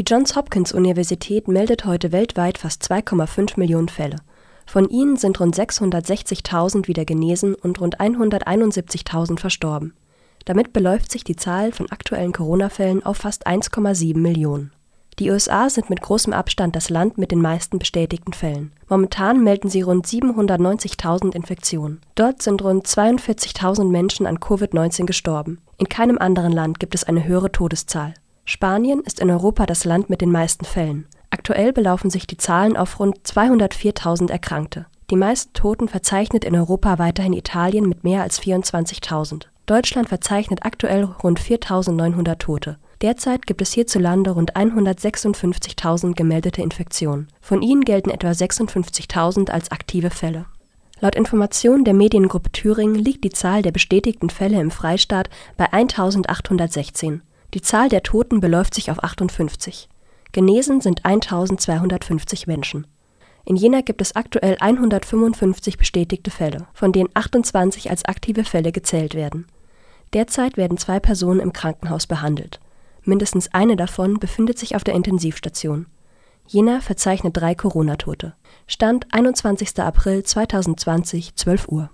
[0.00, 4.16] Die Johns Hopkins Universität meldet heute weltweit fast 2,5 Millionen Fälle.
[4.64, 9.92] Von ihnen sind rund 660.000 wieder genesen und rund 171.000 verstorben.
[10.46, 14.72] Damit beläuft sich die Zahl von aktuellen Corona-Fällen auf fast 1,7 Millionen.
[15.18, 18.72] Die USA sind mit großem Abstand das Land mit den meisten bestätigten Fällen.
[18.88, 22.00] Momentan melden sie rund 790.000 Infektionen.
[22.14, 25.58] Dort sind rund 42.000 Menschen an Covid-19 gestorben.
[25.76, 28.14] In keinem anderen Land gibt es eine höhere Todeszahl.
[28.44, 31.06] Spanien ist in Europa das Land mit den meisten Fällen.
[31.30, 34.86] Aktuell belaufen sich die Zahlen auf rund 204.000 Erkrankte.
[35.10, 39.46] Die meisten Toten verzeichnet in Europa weiterhin Italien mit mehr als 24.000.
[39.66, 42.78] Deutschland verzeichnet aktuell rund 4.900 Tote.
[43.02, 47.28] Derzeit gibt es hierzulande rund 156.000 gemeldete Infektionen.
[47.40, 50.46] Von ihnen gelten etwa 56.000 als aktive Fälle.
[51.00, 57.20] Laut Informationen der Mediengruppe Thüringen liegt die Zahl der bestätigten Fälle im Freistaat bei 1.816.
[57.54, 59.88] Die Zahl der Toten beläuft sich auf 58.
[60.32, 62.86] Genesen sind 1.250 Menschen.
[63.44, 69.14] In Jena gibt es aktuell 155 bestätigte Fälle, von denen 28 als aktive Fälle gezählt
[69.14, 69.46] werden.
[70.12, 72.60] Derzeit werden zwei Personen im Krankenhaus behandelt.
[73.02, 75.86] Mindestens eine davon befindet sich auf der Intensivstation.
[76.46, 78.34] Jena verzeichnet drei Corona-Tote.
[78.66, 79.78] Stand 21.
[79.80, 81.90] April 2020, 12 Uhr